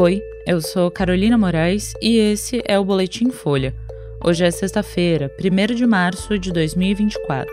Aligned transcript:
Oi, 0.00 0.22
eu 0.46 0.60
sou 0.60 0.92
Carolina 0.92 1.36
Moraes 1.36 1.92
e 2.00 2.18
esse 2.18 2.62
é 2.64 2.78
o 2.78 2.84
Boletim 2.84 3.30
Folha. 3.30 3.74
Hoje 4.24 4.44
é 4.44 4.50
sexta-feira, 4.52 5.28
1 5.40 5.74
de 5.74 5.84
março 5.88 6.38
de 6.38 6.52
2024. 6.52 7.52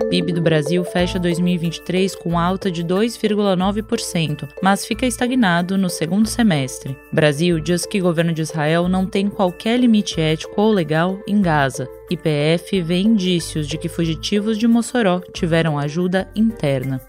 O 0.00 0.04
PIB 0.08 0.32
do 0.32 0.40
Brasil 0.40 0.84
fecha 0.84 1.18
2023 1.18 2.14
com 2.14 2.38
alta 2.38 2.70
de 2.70 2.84
2,9%, 2.84 4.48
mas 4.62 4.86
fica 4.86 5.04
estagnado 5.04 5.76
no 5.76 5.90
segundo 5.90 6.28
semestre. 6.28 6.96
Brasil 7.12 7.58
diz 7.58 7.84
que 7.84 7.98
o 7.98 8.04
governo 8.04 8.32
de 8.32 8.42
Israel 8.42 8.88
não 8.88 9.04
tem 9.04 9.28
qualquer 9.28 9.76
limite 9.80 10.20
ético 10.20 10.62
ou 10.62 10.70
legal 10.70 11.18
em 11.26 11.42
Gaza. 11.42 11.88
IPF 12.08 12.80
vê 12.80 13.00
indícios 13.00 13.66
de 13.66 13.76
que 13.76 13.88
fugitivos 13.88 14.56
de 14.56 14.68
Mossoró 14.68 15.20
tiveram 15.32 15.76
ajuda 15.76 16.30
interna. 16.36 17.02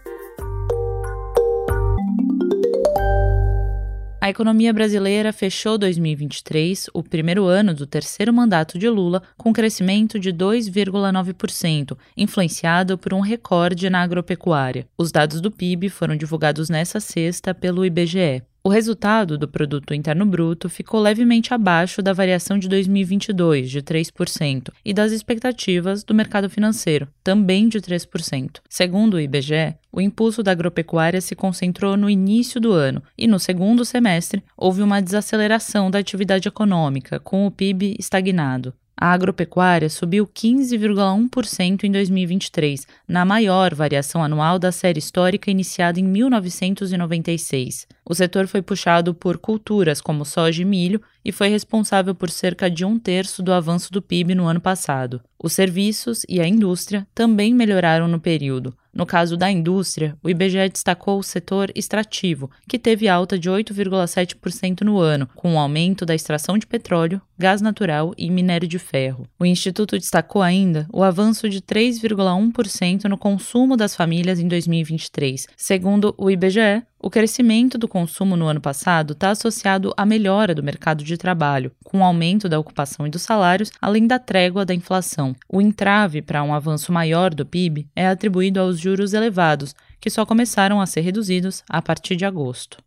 A 4.30 4.32
economia 4.32 4.72
brasileira 4.72 5.34
fechou 5.34 5.76
2023, 5.76 6.86
o 6.94 7.02
primeiro 7.02 7.46
ano 7.46 7.74
do 7.74 7.88
terceiro 7.88 8.32
mandato 8.32 8.78
de 8.78 8.88
Lula, 8.88 9.24
com 9.36 9.52
crescimento 9.52 10.20
de 10.20 10.32
2,9%, 10.32 11.98
influenciado 12.16 12.96
por 12.96 13.12
um 13.12 13.22
recorde 13.22 13.90
na 13.90 14.04
agropecuária. 14.04 14.88
Os 14.96 15.12
dados 15.12 15.42
do 15.42 15.50
PIB 15.50 15.90
foram 15.90 16.16
divulgados 16.16 16.70
nesta 16.70 17.00
sexta 17.00 17.56
pelo 17.56 17.84
IBGE. 17.84 18.44
O 18.62 18.68
resultado 18.68 19.38
do 19.38 19.48
produto 19.48 19.94
interno 19.94 20.26
bruto 20.26 20.70
ficou 20.70 21.00
levemente 21.00 21.54
abaixo 21.54 22.02
da 22.02 22.12
variação 22.12 22.60
de 22.60 22.68
2022, 22.68 23.72
de 23.72 23.82
3%, 23.82 24.70
e 24.84 24.94
das 24.94 25.14
expectativas 25.14 26.04
do 26.04 26.14
mercado 26.14 26.50
financeiro, 26.50 27.08
também 27.24 27.70
de 27.70 27.80
3%. 27.80 28.60
Segundo 28.68 29.14
o 29.14 29.20
IBGE, 29.20 29.76
o 29.92 30.02
impulso 30.02 30.44
da 30.44 30.52
agropecuária 30.52 31.22
se 31.22 31.36
concentrou 31.36 31.96
no 31.96 32.10
início 32.10 32.60
do 32.60 32.74
ano 32.74 33.02
e 33.18 33.28
no 33.28 33.40
segundo 33.40 33.86
semestre 33.86 34.44
houve 34.58 34.82
uma 34.82 35.02
desaceleração 35.02 35.90
da 35.90 36.00
atividade 36.00 36.50
econômica, 36.50 37.18
com 37.18 37.48
o 37.48 37.52
PIB 37.52 37.96
estagnado. 37.98 38.74
A 39.02 39.14
agropecuária 39.14 39.90
subiu 39.90 40.28
15,1% 40.28 41.86
em 41.86 41.92
2023, 41.92 42.86
na 43.08 43.24
maior 43.24 43.74
variação 43.74 44.22
anual 44.22 44.60
da 44.60 44.74
série 44.74 45.00
histórica 45.00 45.50
iniciada 45.50 46.02
em 46.02 46.04
1996. 46.04 47.88
O 48.04 48.14
setor 48.14 48.46
foi 48.46 48.62
puxado 48.62 49.14
por 49.14 49.38
culturas 49.38 50.02
como 50.02 50.26
soja 50.26 50.64
e 50.64 50.66
milho 50.66 51.02
e 51.24 51.32
foi 51.32 51.48
responsável 51.48 52.14
por 52.14 52.30
cerca 52.30 52.70
de 52.70 52.84
um 52.84 53.00
terço 53.00 53.42
do 53.42 53.54
avanço 53.54 53.90
do 53.90 54.02
PIB 54.02 54.36
no 54.36 54.48
ano 54.48 54.60
passado. 54.60 55.22
Os 55.42 55.54
serviços 55.54 56.26
e 56.28 56.42
a 56.42 56.48
indústria 56.48 57.08
também 57.16 57.54
melhoraram 57.54 58.06
no 58.06 58.20
período. 58.20 58.76
No 59.00 59.06
caso 59.06 59.38
da 59.38 59.50
indústria, 59.50 60.18
o 60.22 60.30
IBGE 60.30 60.68
destacou 60.68 61.20
o 61.20 61.24
setor 61.24 61.72
extrativo, 61.74 62.52
que 62.68 62.78
teve 62.78 63.08
alta 63.08 63.40
de 63.40 63.50
8,7% 63.50 64.82
no 64.82 65.00
ano, 65.00 65.26
com 65.36 65.52
o 65.52 65.54
um 65.54 65.58
aumento 65.58 66.06
da 66.06 66.14
extração 66.14 66.58
de 66.58 66.68
petróleo, 66.68 67.22
gás 67.38 67.62
natural 67.62 68.14
e 68.18 68.30
minério 68.30 68.68
de 68.68 68.78
ferro. 68.78 69.26
O 69.40 69.46
Instituto 69.46 69.98
destacou 69.98 70.42
ainda 70.42 70.86
o 70.92 71.02
avanço 71.02 71.48
de 71.48 71.62
3,1% 71.62 73.06
no 73.06 73.18
consumo 73.18 73.78
das 73.78 73.96
famílias 73.96 74.38
em 74.38 74.50
2023. 74.50 75.48
Segundo 75.56 76.14
o 76.18 76.30
IBGE, 76.30 76.84
o 77.02 77.10
crescimento 77.10 77.78
do 77.78 77.88
consumo 77.88 78.36
no 78.36 78.46
ano 78.46 78.60
passado 78.60 79.14
está 79.14 79.30
associado 79.30 79.94
à 79.96 80.06
melhora 80.06 80.54
do 80.54 80.62
mercado 80.62 81.02
de 81.02 81.16
trabalho, 81.16 81.72
com 81.86 82.00
o 82.00 82.04
aumento 82.04 82.50
da 82.50 82.60
ocupação 82.60 83.08
e 83.08 83.10
dos 83.10 83.22
salários, 83.22 83.72
além 83.82 84.06
da 84.06 84.20
trégua 84.20 84.66
da 84.66 84.74
inflação. 84.74 85.34
O 85.48 85.62
entrave 85.62 86.22
para 86.22 86.44
um 86.44 86.54
avanço 86.54 86.92
maior 86.92 87.34
do 87.34 87.46
PIB 87.46 87.88
é 87.96 88.06
atribuído 88.06 88.60
aos 88.60 88.78
juros 88.90 89.14
elevados, 89.14 89.76
que 90.00 90.10
só 90.10 90.26
começaram 90.26 90.82
a 90.82 90.86
ser 90.86 91.02
reduzidos 91.02 91.64
a 91.70 91.82
partir 91.82 92.16
de 92.16 92.26
agosto. 92.26 92.84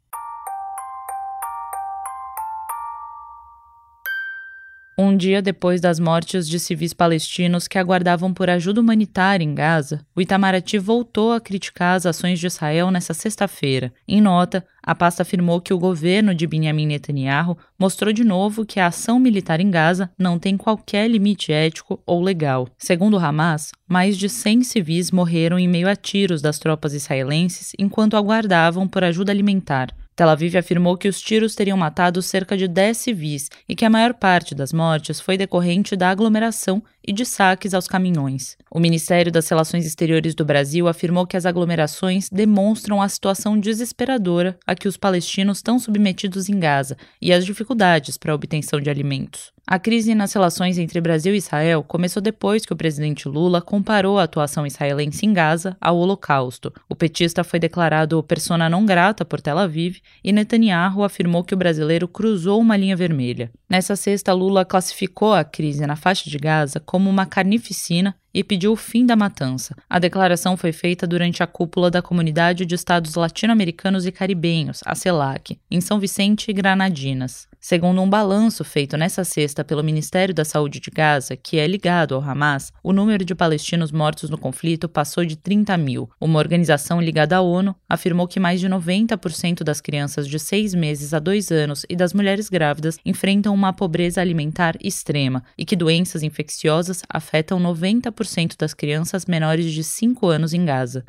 Um 4.97 5.17
dia 5.17 5.41
depois 5.41 5.81
das 5.81 5.99
mortes 5.99 6.47
de 6.47 6.59
civis 6.59 6.93
palestinos 6.93 7.67
que 7.67 7.79
aguardavam 7.79 8.33
por 8.33 8.51
ajuda 8.51 8.81
humanitária 8.81 9.43
em 9.43 9.55
Gaza, 9.55 10.05
o 10.15 10.21
Itamaraty 10.21 10.79
voltou 10.79 11.33
a 11.33 11.41
criticar 11.41 11.97
as 11.97 12.05
ações 12.05 12.39
de 12.39 12.47
Israel 12.47 12.91
nesta 12.91 13.15
sexta-feira. 13.15 13.91
Em 14.07 14.21
nota, 14.21 14.63
a 14.83 14.95
pasta 14.95 15.23
afirmou 15.23 15.63
que 15.63 15.73
o 15.73 15.79
governo 15.79 16.35
de 16.35 16.47
Benjamin 16.47 16.87
Netanyahu 16.87 17.57
mostrou 17.79 18.13
de 18.13 18.23
novo 18.23 18.67
que 18.67 18.79
a 18.79 18.89
ação 18.89 19.19
militar 19.19 19.61
em 19.61 19.71
Gaza 19.71 20.11
não 20.19 20.39
tem 20.39 20.59
qualquer 20.59 21.09
limite 21.09 21.53
ético 21.53 22.03
ou 22.05 22.21
legal. 22.21 22.69
Segundo 22.77 23.19
Hamas, 23.19 23.73
mais 23.89 24.19
de 24.19 24.29
100 24.29 24.65
civis 24.65 25.11
morreram 25.11 25.59
em 25.59 25.69
meio 25.69 25.89
a 25.89 25.97
tiros 25.97 26.43
das 26.43 26.59
tropas 26.59 26.93
israelenses 26.93 27.73
enquanto 27.79 28.17
aguardavam 28.17 28.87
por 28.87 29.03
ajuda 29.03 29.33
alimentar. 29.33 29.89
Tel 30.15 30.29
Aviv 30.29 30.57
afirmou 30.57 30.97
que 30.97 31.09
os 31.09 31.21
tiros 31.21 31.55
teriam 31.55 31.77
matado 31.77 32.21
cerca 32.21 32.57
de 32.57 32.69
10 32.69 32.97
civis 32.97 33.51
e 33.69 33.75
que 33.75 33.85
a 33.85 33.91
maior 33.91 34.13
parte 34.15 34.55
das 34.55 34.73
mortes 34.73 35.21
foi 35.21 35.39
decorrente 35.39 35.97
da 35.97 36.11
aglomeração 36.11 36.83
e 37.07 37.13
de 37.13 37.25
saques 37.25 37.75
aos 37.75 37.87
caminhões. 37.87 38.57
O 38.71 38.81
Ministério 38.81 39.31
das 39.31 39.49
Relações 39.49 39.85
Exteriores 39.85 40.35
do 40.35 40.45
Brasil 40.45 40.89
afirmou 40.89 41.27
que 41.27 41.37
as 41.37 41.47
aglomerações 41.47 42.29
demonstram 42.31 43.03
a 43.03 43.09
situação 43.09 43.59
desesperadora 43.59 44.59
a 44.67 44.75
que 44.75 44.89
os 44.89 44.97
palestinos 44.97 45.59
estão 45.59 45.79
submetidos 45.79 46.49
em 46.49 46.59
Gaza 46.59 46.97
e 47.21 47.33
as 47.33 47.45
dificuldades 47.45 48.17
para 48.17 48.33
a 48.33 48.35
obtenção 48.35 48.81
de 48.81 48.91
alimentos. 48.91 49.53
A 49.65 49.79
crise 49.79 50.13
nas 50.15 50.33
relações 50.33 50.77
entre 50.77 51.01
Brasil 51.01 51.35
e 51.35 51.39
Israel 51.39 51.85
começou 51.85 52.21
depois 52.21 52.67
que 52.67 52.73
o 52.73 52.77
presidente 52.77 53.29
Lula 53.29 53.63
comparou 53.63 54.19
a 54.19 54.25
atuação 54.25 54.67
israelense 54.67 55.25
em 55.25 55.33
Gaza 55.33 55.77
ao 55.81 55.97
Holocausto. 55.97 56.73
O 56.89 56.97
petista 56.97 57.45
foi 57.45 57.61
declarado 57.61 58.23
persona 58.25 58.69
não 58.69 58.85
grata 58.85 59.25
por 59.25 59.41
Tel 59.41 59.59
Aviv 59.59 59.99
e 60.23 60.33
Netanyahu 60.33 61.05
afirmou 61.05 61.45
que 61.45 61.55
o 61.55 61.57
brasileiro 61.57 62.09
cruzou 62.09 62.61
uma 62.61 62.77
linha 62.77 62.97
vermelha. 62.97 63.53
Nessa 63.71 63.95
sexta, 63.95 64.33
Lula 64.33 64.65
classificou 64.65 65.33
a 65.33 65.45
crise 65.45 65.87
na 65.87 65.97
faixa 65.97 66.29
de 66.29 66.37
Gaza 66.39 66.81
como 66.93 67.09
uma 67.09 67.25
carnificina 67.25 68.15
e 68.35 68.45
pediu 68.45 68.71
o 68.71 68.77
fim 68.77 69.07
da 69.07 69.17
matança. 69.17 69.75
A 69.89 69.99
declaração 69.99 70.59
foi 70.59 70.73
feita 70.73 71.07
durante 71.07 71.43
a 71.43 71.47
cúpula 71.47 71.91
da 71.91 72.03
Comunidade 72.03 72.67
de 72.67 72.75
Estados 72.75 73.15
Latino-Americanos 73.15 74.05
e 74.05 74.13
Caribenhos, 74.13 74.81
a 74.85 74.95
CELAC, 74.95 75.59
em 75.71 75.81
São 75.81 75.99
Vicente 75.99 76.51
e 76.51 76.53
Granadinas. 76.53 77.49
Segundo 77.65 78.03
um 78.03 78.11
balanço 78.11 78.65
feito 78.65 78.97
nesta 78.97 79.23
sexta 79.23 79.65
pelo 79.65 79.85
Ministério 79.85 80.35
da 80.35 80.45
Saúde 80.45 80.81
de 80.81 80.91
Gaza, 80.91 81.37
que 81.37 81.61
é 81.61 81.67
ligado 81.69 82.13
ao 82.13 82.21
Hamas, 82.21 82.73
o 82.83 82.93
número 82.93 83.25
de 83.25 83.37
palestinos 83.37 83.93
mortos 83.93 84.29
no 84.29 84.37
conflito 84.37 84.89
passou 84.89 85.25
de 85.25 85.37
30 85.37 85.77
mil. 85.77 86.11
Uma 86.21 86.41
organização 86.41 87.01
ligada 87.01 87.37
à 87.37 87.41
ONU 87.41 87.73
afirmou 87.89 88.27
que 88.27 88.41
mais 88.41 88.59
de 88.59 88.69
90% 88.69 89.63
das 89.63 89.81
crianças 89.81 90.27
de 90.27 90.41
seis 90.41 90.75
meses 90.75 91.15
a 91.15 91.21
dois 91.21 91.53
anos 91.53 91.87
e 91.89 91.95
das 91.95 92.13
mulheres 92.13 92.49
grávidas 92.49 92.99
enfrentam 93.05 93.55
uma 93.55 93.73
pobreza 93.73 94.21
alimentar 94.21 94.75
extrema 94.83 95.45
e 95.57 95.65
que 95.65 95.77
doenças 95.77 96.25
infecciosas 96.25 97.05
afetam 97.09 97.61
90% 97.61 98.57
das 98.59 98.75
crianças 98.75 99.25
menores 99.25 99.73
de 99.73 99.85
5 99.85 100.27
anos 100.27 100.53
em 100.53 100.65
Gaza. 100.65 101.05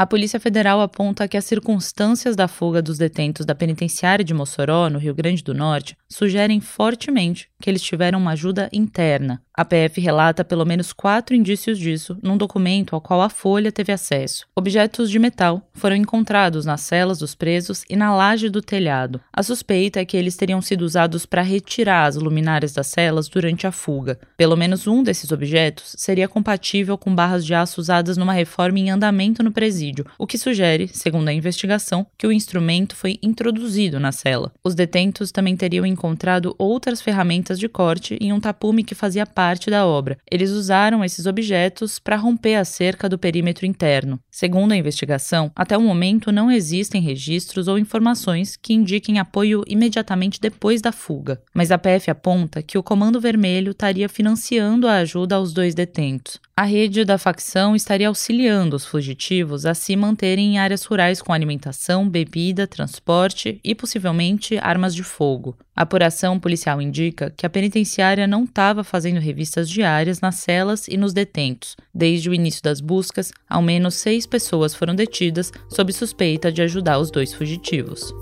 A 0.00 0.06
Polícia 0.06 0.40
Federal 0.40 0.80
aponta 0.80 1.28
que 1.28 1.36
as 1.36 1.44
circunstâncias 1.44 2.34
da 2.34 2.48
fuga 2.48 2.80
dos 2.80 2.96
detentos 2.96 3.44
da 3.44 3.54
penitenciária 3.54 4.24
de 4.24 4.32
Mossoró, 4.32 4.88
no 4.88 4.98
Rio 4.98 5.14
Grande 5.14 5.44
do 5.44 5.52
Norte, 5.52 5.94
sugerem 6.08 6.58
fortemente 6.58 7.50
que 7.60 7.68
eles 7.68 7.82
tiveram 7.82 8.18
uma 8.18 8.30
ajuda 8.30 8.70
interna, 8.72 9.42
a 9.60 9.64
PF 9.66 10.00
relata 10.00 10.42
pelo 10.42 10.64
menos 10.64 10.90
quatro 10.90 11.36
indícios 11.36 11.78
disso 11.78 12.16
num 12.22 12.38
documento 12.38 12.94
ao 12.94 13.00
qual 13.00 13.20
a 13.20 13.28
Folha 13.28 13.70
teve 13.70 13.92
acesso. 13.92 14.46
Objetos 14.56 15.10
de 15.10 15.18
metal 15.18 15.68
foram 15.74 15.96
encontrados 15.96 16.64
nas 16.64 16.80
celas 16.80 17.18
dos 17.18 17.34
presos 17.34 17.84
e 17.86 17.94
na 17.94 18.16
laje 18.16 18.48
do 18.48 18.62
telhado. 18.62 19.20
A 19.30 19.42
suspeita 19.42 20.00
é 20.00 20.04
que 20.06 20.16
eles 20.16 20.34
teriam 20.34 20.62
sido 20.62 20.80
usados 20.80 21.26
para 21.26 21.42
retirar 21.42 22.06
as 22.06 22.16
luminárias 22.16 22.72
das 22.72 22.86
celas 22.86 23.28
durante 23.28 23.66
a 23.66 23.70
fuga. 23.70 24.18
Pelo 24.34 24.56
menos 24.56 24.86
um 24.86 25.02
desses 25.02 25.30
objetos 25.30 25.94
seria 25.98 26.26
compatível 26.26 26.96
com 26.96 27.14
barras 27.14 27.44
de 27.44 27.52
aço 27.52 27.82
usadas 27.82 28.16
numa 28.16 28.32
reforma 28.32 28.78
em 28.78 28.88
andamento 28.88 29.42
no 29.42 29.52
presídio, 29.52 30.06
o 30.18 30.26
que 30.26 30.38
sugere, 30.38 30.88
segundo 30.88 31.28
a 31.28 31.34
investigação, 31.34 32.06
que 32.16 32.26
o 32.26 32.32
instrumento 32.32 32.96
foi 32.96 33.18
introduzido 33.22 34.00
na 34.00 34.10
cela. 34.10 34.52
Os 34.64 34.74
detentos 34.74 35.30
também 35.30 35.54
teriam 35.54 35.84
encontrado 35.84 36.54
outras 36.56 37.02
ferramentas 37.02 37.58
de 37.58 37.68
corte 37.68 38.16
em 38.22 38.32
um 38.32 38.40
tapume 38.40 38.82
que 38.82 38.94
fazia 38.94 39.26
parte 39.26 39.49
parte 39.50 39.68
da 39.68 39.84
obra. 39.84 40.16
Eles 40.30 40.50
usaram 40.50 41.04
esses 41.04 41.26
objetos 41.26 41.98
para 41.98 42.14
romper 42.14 42.54
a 42.54 42.64
cerca 42.64 43.08
do 43.08 43.18
perímetro 43.18 43.66
interno. 43.66 44.20
Segundo 44.30 44.70
a 44.70 44.76
investigação, 44.76 45.50
até 45.56 45.76
o 45.76 45.80
momento 45.80 46.30
não 46.30 46.52
existem 46.52 47.02
registros 47.02 47.66
ou 47.66 47.76
informações 47.76 48.56
que 48.56 48.72
indiquem 48.72 49.18
apoio 49.18 49.64
imediatamente 49.66 50.40
depois 50.40 50.80
da 50.80 50.92
fuga, 50.92 51.42
mas 51.52 51.72
a 51.72 51.78
PF 51.78 52.12
aponta 52.12 52.62
que 52.62 52.78
o 52.78 52.82
Comando 52.82 53.20
Vermelho 53.20 53.72
estaria 53.72 54.08
financiando 54.08 54.86
a 54.86 54.98
ajuda 54.98 55.34
aos 55.34 55.52
dois 55.52 55.74
detentos. 55.74 56.38
A 56.60 56.64
rede 56.64 57.06
da 57.06 57.16
facção 57.16 57.74
estaria 57.74 58.06
auxiliando 58.06 58.76
os 58.76 58.84
fugitivos 58.84 59.64
a 59.64 59.72
se 59.72 59.96
manterem 59.96 60.56
em 60.56 60.58
áreas 60.58 60.84
rurais 60.84 61.22
com 61.22 61.32
alimentação, 61.32 62.06
bebida, 62.06 62.66
transporte 62.66 63.58
e 63.64 63.74
possivelmente 63.74 64.58
armas 64.58 64.94
de 64.94 65.02
fogo. 65.02 65.56
A 65.74 65.84
apuração 65.84 66.38
policial 66.38 66.82
indica 66.82 67.32
que 67.34 67.46
a 67.46 67.48
penitenciária 67.48 68.26
não 68.26 68.44
estava 68.44 68.84
fazendo 68.84 69.20
revistas 69.20 69.70
diárias 69.70 70.20
nas 70.20 70.34
celas 70.34 70.86
e 70.86 70.98
nos 70.98 71.14
detentos. 71.14 71.78
Desde 71.94 72.28
o 72.28 72.34
início 72.34 72.62
das 72.62 72.82
buscas, 72.82 73.32
ao 73.48 73.62
menos 73.62 73.94
seis 73.94 74.26
pessoas 74.26 74.74
foram 74.74 74.94
detidas 74.94 75.50
sob 75.66 75.90
suspeita 75.94 76.52
de 76.52 76.60
ajudar 76.60 76.98
os 76.98 77.10
dois 77.10 77.32
fugitivos. 77.32 78.12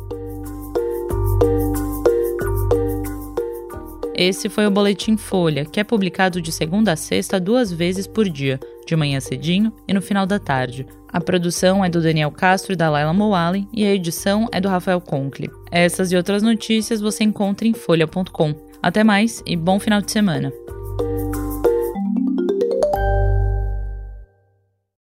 Esse 4.19 4.49
foi 4.49 4.67
o 4.67 4.71
Boletim 4.71 5.17
Folha, 5.17 5.65
que 5.65 5.79
é 5.79 5.85
publicado 5.85 6.43
de 6.43 6.51
segunda 6.51 6.91
a 6.91 6.97
sexta 6.97 7.39
duas 7.39 7.71
vezes 7.71 8.05
por 8.05 8.29
dia, 8.29 8.59
de 8.85 8.97
manhã 8.97 9.21
cedinho 9.21 9.73
e 9.87 9.95
no 9.95 10.03
final 10.03 10.27
da 10.27 10.41
tarde. 10.41 10.85
A 11.09 11.21
produção 11.21 11.85
é 11.85 11.89
do 11.89 12.03
Daniel 12.03 12.33
Castro 12.33 12.73
e 12.73 12.77
da 12.77 12.91
Laila 12.91 13.13
Moalen 13.13 13.69
e 13.73 13.87
a 13.87 13.95
edição 13.95 14.49
é 14.51 14.61
do 14.61 14.69
Rafael 14.69 15.01
Conkle. 15.01 15.49
Essas 15.71 16.11
e 16.11 16.17
outras 16.17 16.43
notícias 16.43 17.01
você 17.01 17.23
encontra 17.23 17.69
em 17.69 17.73
folha.com. 17.73 18.57
Até 18.83 19.05
mais 19.05 19.41
e 19.47 19.55
bom 19.55 19.79
final 19.79 20.03
de 20.03 20.11
semana! 20.11 20.53